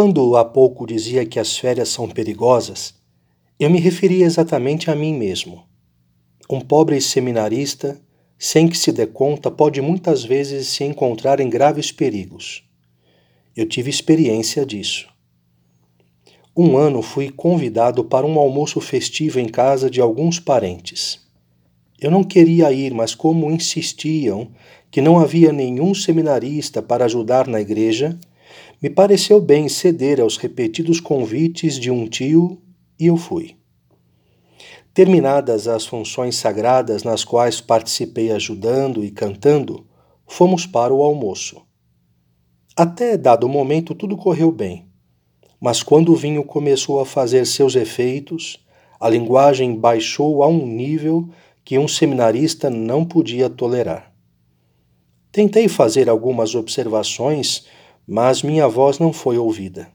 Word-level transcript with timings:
Quando 0.00 0.36
há 0.36 0.44
pouco 0.44 0.86
dizia 0.86 1.26
que 1.26 1.40
as 1.40 1.58
férias 1.58 1.88
são 1.88 2.08
perigosas, 2.08 2.94
eu 3.58 3.68
me 3.68 3.80
referia 3.80 4.24
exatamente 4.24 4.92
a 4.92 4.94
mim 4.94 5.12
mesmo. 5.12 5.64
Um 6.48 6.60
pobre 6.60 7.00
seminarista, 7.00 8.00
sem 8.38 8.68
que 8.68 8.78
se 8.78 8.92
dê 8.92 9.08
conta, 9.08 9.50
pode 9.50 9.80
muitas 9.80 10.22
vezes 10.22 10.68
se 10.68 10.84
encontrar 10.84 11.40
em 11.40 11.50
graves 11.50 11.90
perigos. 11.90 12.62
Eu 13.56 13.66
tive 13.66 13.90
experiência 13.90 14.64
disso. 14.64 15.08
Um 16.56 16.76
ano 16.76 17.02
fui 17.02 17.28
convidado 17.28 18.04
para 18.04 18.24
um 18.24 18.38
almoço 18.38 18.80
festivo 18.80 19.40
em 19.40 19.48
casa 19.48 19.90
de 19.90 20.00
alguns 20.00 20.38
parentes. 20.38 21.26
Eu 22.00 22.12
não 22.12 22.22
queria 22.22 22.70
ir, 22.70 22.94
mas 22.94 23.16
como 23.16 23.50
insistiam 23.50 24.52
que 24.92 25.02
não 25.02 25.18
havia 25.18 25.52
nenhum 25.52 25.92
seminarista 25.92 26.80
para 26.80 27.04
ajudar 27.04 27.48
na 27.48 27.60
igreja, 27.60 28.16
me 28.80 28.88
pareceu 28.88 29.40
bem 29.40 29.68
ceder 29.68 30.20
aos 30.20 30.36
repetidos 30.36 31.00
convites 31.00 31.78
de 31.78 31.90
um 31.90 32.06
tio 32.08 32.60
e 32.98 33.06
eu 33.06 33.16
fui. 33.16 33.56
Terminadas 34.94 35.68
as 35.68 35.86
funções 35.86 36.36
sagradas 36.36 37.02
nas 37.02 37.24
quais 37.24 37.60
participei 37.60 38.30
ajudando 38.32 39.04
e 39.04 39.10
cantando, 39.10 39.86
fomos 40.26 40.66
para 40.66 40.92
o 40.92 41.02
almoço. 41.02 41.62
Até 42.76 43.16
dado 43.16 43.48
momento 43.48 43.94
tudo 43.94 44.16
correu 44.16 44.52
bem, 44.52 44.88
mas 45.60 45.82
quando 45.82 46.12
o 46.12 46.16
vinho 46.16 46.44
começou 46.44 47.00
a 47.00 47.06
fazer 47.06 47.44
seus 47.46 47.74
efeitos, 47.74 48.64
a 49.00 49.08
linguagem 49.08 49.74
baixou 49.74 50.42
a 50.42 50.48
um 50.48 50.66
nível 50.66 51.28
que 51.64 51.78
um 51.78 51.86
seminarista 51.86 52.70
não 52.70 53.04
podia 53.04 53.50
tolerar. 53.50 54.12
Tentei 55.30 55.68
fazer 55.68 56.08
algumas 56.08 56.54
observações 56.54 57.66
mas 58.08 58.42
minha 58.42 58.66
voz 58.66 58.98
não 58.98 59.12
foi 59.12 59.36
ouvida. 59.36 59.86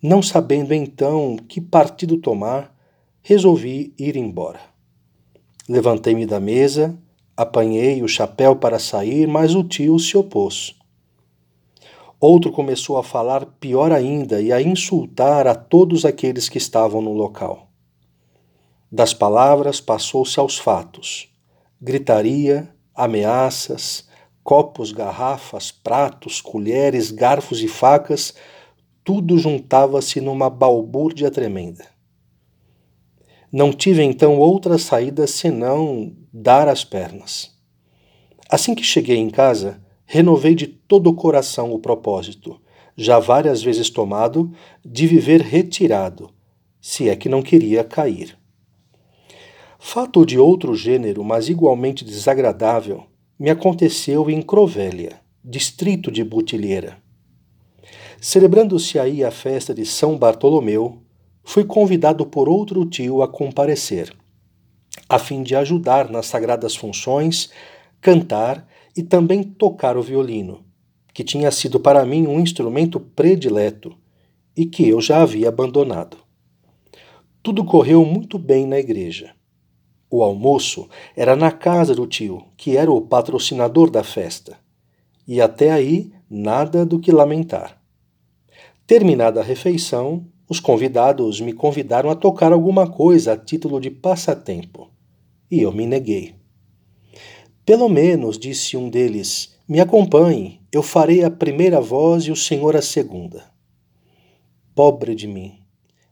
Não 0.00 0.22
sabendo 0.22 0.72
então 0.72 1.36
que 1.36 1.60
partido 1.60 2.16
tomar, 2.16 2.72
resolvi 3.20 3.92
ir 3.98 4.16
embora. 4.16 4.60
Levantei-me 5.68 6.24
da 6.24 6.38
mesa, 6.38 6.96
apanhei 7.36 8.00
o 8.00 8.08
chapéu 8.08 8.54
para 8.54 8.78
sair, 8.78 9.26
mas 9.26 9.56
o 9.56 9.64
tio 9.64 9.98
se 9.98 10.16
opôs. 10.16 10.76
Outro 12.20 12.52
começou 12.52 12.96
a 12.96 13.02
falar 13.02 13.44
pior 13.58 13.90
ainda 13.90 14.40
e 14.40 14.52
a 14.52 14.62
insultar 14.62 15.48
a 15.48 15.54
todos 15.54 16.04
aqueles 16.04 16.48
que 16.48 16.58
estavam 16.58 17.02
no 17.02 17.12
local. 17.12 17.68
Das 18.92 19.12
palavras 19.12 19.80
passou-se 19.80 20.38
aos 20.38 20.58
fatos: 20.58 21.28
gritaria, 21.80 22.72
ameaças, 22.94 24.08
copos, 24.50 24.90
garrafas, 24.90 25.70
pratos, 25.70 26.40
colheres, 26.40 27.12
garfos 27.12 27.62
e 27.62 27.68
facas, 27.68 28.34
tudo 29.04 29.38
juntava-se 29.38 30.20
numa 30.20 30.50
balbúrdia 30.50 31.30
tremenda. 31.30 31.86
Não 33.52 33.72
tive 33.72 34.02
então 34.02 34.40
outra 34.40 34.76
saída 34.76 35.24
senão 35.28 36.12
dar 36.32 36.66
as 36.66 36.84
pernas. 36.84 37.56
Assim 38.50 38.74
que 38.74 38.82
cheguei 38.82 39.18
em 39.18 39.30
casa, 39.30 39.80
renovei 40.04 40.56
de 40.56 40.66
todo 40.66 41.10
o 41.10 41.14
coração 41.14 41.72
o 41.72 41.78
propósito, 41.78 42.60
já 42.96 43.20
várias 43.20 43.62
vezes 43.62 43.88
tomado, 43.88 44.52
de 44.84 45.06
viver 45.06 45.42
retirado, 45.42 46.28
se 46.80 47.08
é 47.08 47.14
que 47.14 47.28
não 47.28 47.40
queria 47.40 47.84
cair. 47.84 48.36
Fato 49.78 50.26
de 50.26 50.40
outro 50.40 50.74
gênero, 50.74 51.22
mas 51.22 51.48
igualmente 51.48 52.04
desagradável, 52.04 53.06
me 53.40 53.48
aconteceu 53.48 54.28
em 54.28 54.42
Crovélia, 54.42 55.18
distrito 55.42 56.12
de 56.12 56.22
Butilheira. 56.22 56.98
Celebrando-se 58.20 58.98
aí 58.98 59.24
a 59.24 59.30
festa 59.30 59.72
de 59.72 59.86
São 59.86 60.18
Bartolomeu, 60.18 60.98
fui 61.42 61.64
convidado 61.64 62.26
por 62.26 62.50
outro 62.50 62.84
tio 62.84 63.22
a 63.22 63.28
comparecer, 63.28 64.14
a 65.08 65.18
fim 65.18 65.42
de 65.42 65.56
ajudar 65.56 66.10
nas 66.10 66.26
sagradas 66.26 66.76
funções, 66.76 67.48
cantar 67.98 68.68
e 68.94 69.02
também 69.02 69.42
tocar 69.42 69.96
o 69.96 70.02
violino, 70.02 70.62
que 71.14 71.24
tinha 71.24 71.50
sido 71.50 71.80
para 71.80 72.04
mim 72.04 72.26
um 72.26 72.40
instrumento 72.40 73.00
predileto 73.00 73.96
e 74.54 74.66
que 74.66 74.86
eu 74.86 75.00
já 75.00 75.22
havia 75.22 75.48
abandonado. 75.48 76.18
Tudo 77.42 77.64
correu 77.64 78.04
muito 78.04 78.38
bem 78.38 78.66
na 78.66 78.78
igreja. 78.78 79.34
O 80.10 80.24
almoço 80.24 80.88
era 81.14 81.36
na 81.36 81.52
casa 81.52 81.94
do 81.94 82.04
tio, 82.04 82.44
que 82.56 82.76
era 82.76 82.90
o 82.90 83.00
patrocinador 83.00 83.88
da 83.88 84.02
festa. 84.02 84.58
E 85.26 85.40
até 85.40 85.70
aí 85.70 86.12
nada 86.28 86.84
do 86.84 86.98
que 86.98 87.12
lamentar. 87.12 87.80
Terminada 88.88 89.40
a 89.40 89.44
refeição, 89.44 90.26
os 90.48 90.58
convidados 90.58 91.40
me 91.40 91.52
convidaram 91.52 92.10
a 92.10 92.16
tocar 92.16 92.52
alguma 92.52 92.90
coisa 92.90 93.34
a 93.34 93.36
título 93.36 93.80
de 93.80 93.88
passatempo. 93.88 94.90
E 95.48 95.62
eu 95.62 95.70
me 95.70 95.86
neguei. 95.86 96.34
Pelo 97.64 97.88
menos, 97.88 98.36
disse 98.36 98.76
um 98.76 98.90
deles, 98.90 99.56
me 99.68 99.78
acompanhe, 99.78 100.60
eu 100.72 100.82
farei 100.82 101.22
a 101.22 101.30
primeira 101.30 101.80
voz 101.80 102.24
e 102.24 102.32
o 102.32 102.36
senhor 102.36 102.74
a 102.74 102.82
segunda. 102.82 103.44
Pobre 104.74 105.14
de 105.14 105.28
mim, 105.28 105.60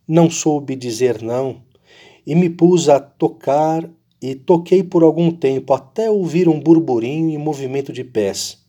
não 0.06 0.30
soube 0.30 0.76
dizer 0.76 1.20
não 1.20 1.67
e 2.28 2.34
me 2.34 2.50
pus 2.50 2.90
a 2.90 3.00
tocar 3.00 3.88
e 4.20 4.34
toquei 4.34 4.82
por 4.82 5.02
algum 5.02 5.30
tempo 5.30 5.72
até 5.72 6.10
ouvir 6.10 6.46
um 6.46 6.60
burburinho 6.60 7.30
e 7.30 7.38
movimento 7.38 7.90
de 7.90 8.04
pés, 8.04 8.62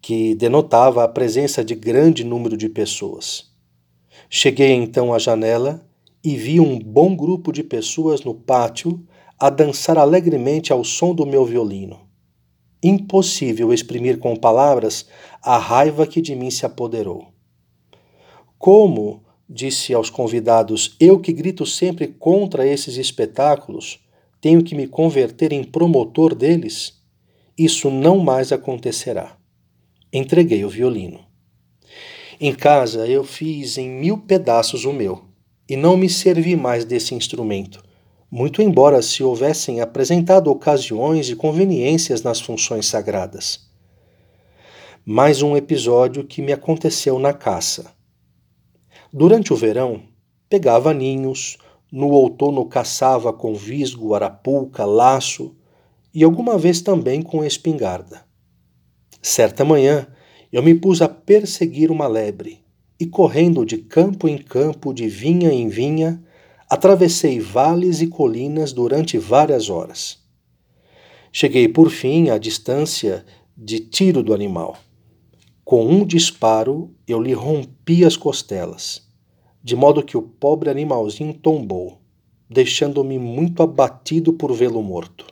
que 0.00 0.36
denotava 0.36 1.02
a 1.02 1.08
presença 1.08 1.64
de 1.64 1.74
grande 1.74 2.22
número 2.22 2.56
de 2.56 2.68
pessoas. 2.68 3.50
Cheguei 4.30 4.70
então 4.70 5.12
à 5.12 5.18
janela 5.18 5.84
e 6.22 6.36
vi 6.36 6.60
um 6.60 6.78
bom 6.78 7.16
grupo 7.16 7.50
de 7.50 7.64
pessoas 7.64 8.22
no 8.22 8.32
pátio 8.32 9.04
a 9.36 9.50
dançar 9.50 9.98
alegremente 9.98 10.72
ao 10.72 10.84
som 10.84 11.12
do 11.12 11.26
meu 11.26 11.44
violino. 11.44 11.98
Impossível 12.80 13.72
exprimir 13.72 14.20
com 14.20 14.36
palavras 14.36 15.08
a 15.42 15.58
raiva 15.58 16.06
que 16.06 16.20
de 16.20 16.36
mim 16.36 16.48
se 16.48 16.64
apoderou. 16.64 17.26
Como 18.56 19.21
disse 19.48 19.94
aos 19.94 20.10
convidados: 20.10 20.96
Eu 20.98 21.18
que 21.18 21.32
grito 21.32 21.66
sempre 21.66 22.08
contra 22.08 22.66
esses 22.66 22.96
espetáculos, 22.96 24.00
tenho 24.40 24.62
que 24.62 24.74
me 24.74 24.86
converter 24.86 25.52
em 25.52 25.62
promotor 25.62 26.34
deles? 26.34 27.00
Isso 27.56 27.90
não 27.90 28.18
mais 28.18 28.50
acontecerá. 28.50 29.36
Entreguei 30.12 30.64
o 30.64 30.68
violino. 30.68 31.20
Em 32.40 32.54
casa 32.54 33.06
eu 33.06 33.22
fiz 33.22 33.78
em 33.78 33.88
mil 33.88 34.18
pedaços 34.18 34.84
o 34.84 34.92
meu, 34.92 35.24
e 35.68 35.76
não 35.76 35.96
me 35.96 36.08
servi 36.08 36.56
mais 36.56 36.84
desse 36.84 37.14
instrumento, 37.14 37.82
muito 38.30 38.60
embora 38.60 39.00
se 39.00 39.22
houvessem 39.22 39.80
apresentado 39.80 40.50
ocasiões 40.50 41.28
e 41.28 41.36
conveniências 41.36 42.22
nas 42.22 42.40
funções 42.40 42.86
sagradas. 42.86 43.70
Mais 45.04 45.42
um 45.42 45.56
episódio 45.56 46.24
que 46.24 46.42
me 46.42 46.52
aconteceu 46.52 47.18
na 47.18 47.32
caça. 47.32 47.92
Durante 49.14 49.52
o 49.52 49.56
verão, 49.56 50.04
pegava 50.48 50.94
ninhos, 50.94 51.58
no 51.92 52.08
outono 52.08 52.64
caçava 52.64 53.30
com 53.30 53.54
visgo, 53.54 54.14
arapuca, 54.14 54.86
laço 54.86 55.54
e 56.14 56.24
alguma 56.24 56.56
vez 56.56 56.80
também 56.80 57.20
com 57.20 57.44
espingarda. 57.44 58.24
Certa 59.20 59.66
manhã, 59.66 60.06
eu 60.50 60.62
me 60.62 60.74
pus 60.74 61.02
a 61.02 61.10
perseguir 61.10 61.90
uma 61.90 62.06
lebre 62.06 62.64
e, 62.98 63.04
correndo 63.04 63.66
de 63.66 63.76
campo 63.76 64.26
em 64.26 64.38
campo, 64.38 64.94
de 64.94 65.08
vinha 65.08 65.52
em 65.52 65.68
vinha, 65.68 66.22
atravessei 66.66 67.38
vales 67.38 68.00
e 68.00 68.06
colinas 68.06 68.72
durante 68.72 69.18
várias 69.18 69.68
horas. 69.68 70.20
Cheguei 71.30 71.68
por 71.68 71.90
fim 71.90 72.30
à 72.30 72.38
distância 72.38 73.26
de 73.54 73.78
tiro 73.78 74.22
do 74.22 74.32
animal. 74.32 74.78
Com 75.64 75.86
um 75.86 76.04
disparo, 76.04 76.90
eu 77.06 77.22
lhe 77.22 77.32
rompi 77.32 78.04
as 78.04 78.16
costelas, 78.16 79.08
de 79.62 79.76
modo 79.76 80.02
que 80.02 80.16
o 80.16 80.22
pobre 80.22 80.68
animalzinho 80.68 81.32
tombou, 81.32 82.00
deixando-me 82.50 83.16
muito 83.16 83.62
abatido 83.62 84.32
por 84.32 84.52
vê-lo 84.52 84.82
morto. 84.82 85.24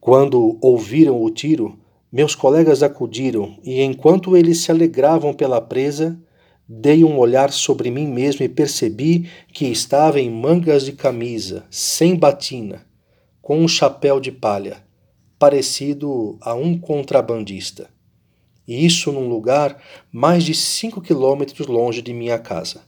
Quando 0.00 0.58
ouviram 0.62 1.22
o 1.22 1.30
tiro, 1.30 1.78
meus 2.10 2.34
colegas 2.34 2.82
acudiram 2.82 3.58
e, 3.62 3.82
enquanto 3.82 4.34
eles 4.34 4.62
se 4.62 4.70
alegravam 4.72 5.34
pela 5.34 5.60
presa, 5.60 6.18
dei 6.66 7.04
um 7.04 7.18
olhar 7.18 7.52
sobre 7.52 7.90
mim 7.90 8.08
mesmo 8.08 8.42
e 8.42 8.48
percebi 8.48 9.28
que 9.52 9.66
estava 9.66 10.20
em 10.20 10.30
mangas 10.30 10.86
de 10.86 10.92
camisa, 10.92 11.66
sem 11.70 12.16
batina, 12.16 12.86
com 13.42 13.58
um 13.58 13.68
chapéu 13.68 14.18
de 14.18 14.32
palha, 14.32 14.82
parecido 15.38 16.38
a 16.40 16.54
um 16.54 16.78
contrabandista 16.78 17.91
e 18.66 18.84
isso 18.84 19.10
num 19.12 19.28
lugar 19.28 19.82
mais 20.10 20.44
de 20.44 20.54
cinco 20.54 21.00
quilômetros 21.00 21.66
longe 21.66 22.00
de 22.00 22.12
minha 22.12 22.38
casa. 22.38 22.82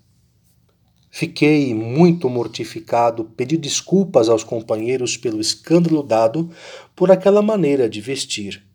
Fiquei 1.11 1.73
muito 1.73 2.29
mortificado, 2.29 3.25
pedi 3.37 3.57
desculpas 3.57 4.29
aos 4.29 4.43
companheiros 4.43 5.17
pelo 5.17 5.41
escândalo 5.41 6.03
dado 6.03 6.51
por 6.97 7.11
aquela 7.11 7.41
maneira 7.41 7.89
de 7.89 8.01
vestir. 8.01 8.67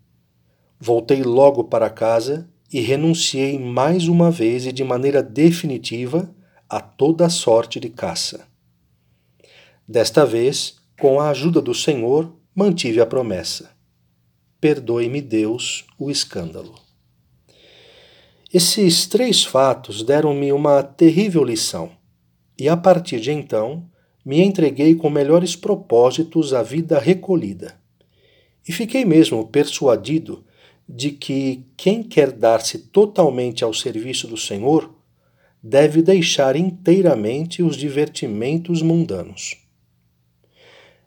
Voltei 0.79 1.21
logo 1.21 1.65
para 1.65 1.89
casa 1.89 2.49
e 2.71 2.79
renunciei 2.79 3.59
mais 3.59 4.07
uma 4.07 4.31
vez 4.31 4.65
e 4.65 4.71
de 4.71 4.85
maneira 4.85 5.21
definitiva 5.21 6.33
a 6.69 6.79
toda 6.79 7.27
sorte 7.27 7.77
de 7.79 7.89
caça. 7.89 8.47
Desta 9.85 10.25
vez, 10.25 10.77
com 10.97 11.19
a 11.19 11.31
ajuda 11.31 11.61
do 11.61 11.73
Senhor, 11.73 12.33
mantive 12.55 13.01
a 13.01 13.05
promessa. 13.05 13.71
Perdoe-me, 14.61 15.19
Deus, 15.19 15.85
o 15.97 16.09
escândalo. 16.09 16.88
Esses 18.51 19.05
três 19.05 19.43
fatos 19.43 20.01
deram-me 20.01 20.51
uma 20.51 20.81
terrível 20.81 21.43
lição, 21.43 21.91
e 22.57 22.67
a 22.67 22.75
partir 22.75 23.19
de 23.19 23.31
então 23.31 23.87
me 24.25 24.41
entreguei 24.41 24.95
com 24.95 25.07
melhores 25.07 25.55
propósitos 25.55 26.51
à 26.51 26.63
vida 26.63 26.97
recolhida. 26.97 27.79
E 28.67 28.71
fiquei 28.71 29.05
mesmo 29.05 29.47
persuadido 29.47 30.43
de 30.87 31.11
que 31.11 31.63
quem 31.77 32.01
quer 32.01 32.31
dar-se 32.31 32.79
totalmente 32.79 33.63
ao 33.63 33.71
serviço 33.71 34.27
do 34.27 34.35
Senhor 34.35 34.95
deve 35.61 36.01
deixar 36.01 36.55
inteiramente 36.55 37.61
os 37.61 37.77
divertimentos 37.77 38.81
mundanos. 38.81 39.57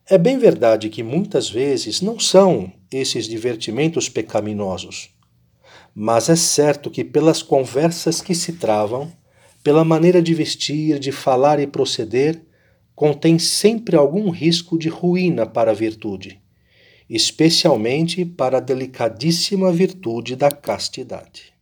É 0.08 0.16
bem 0.16 0.38
verdade 0.38 0.88
que 0.88 1.02
muitas 1.02 1.50
vezes 1.50 2.00
não 2.00 2.20
são 2.20 2.72
esses 2.88 3.26
divertimentos 3.26 4.08
pecaminosos, 4.08 5.10
mas 5.94 6.28
é 6.28 6.36
certo 6.36 6.90
que 6.90 7.04
pelas 7.04 7.42
conversas 7.42 8.20
que 8.20 8.34
se 8.34 8.54
travam, 8.54 9.12
pela 9.62 9.84
maneira 9.84 10.22
de 10.22 10.34
vestir, 10.34 10.98
de 10.98 11.12
falar 11.12 11.60
e 11.60 11.66
proceder, 11.66 12.42
contém 12.94 13.38
sempre 13.38 13.96
algum 13.96 14.30
risco 14.30 14.78
de 14.78 14.88
ruína 14.88 15.46
para 15.46 15.70
a 15.70 15.74
virtude, 15.74 16.40
especialmente 17.08 18.24
para 18.24 18.58
a 18.58 18.60
delicadíssima 18.60 19.72
virtude 19.72 20.36
da 20.36 20.50
castidade. 20.50 21.52